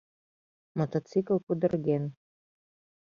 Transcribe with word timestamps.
Мотоцикл 0.77 1.37
пудырген 1.45 2.03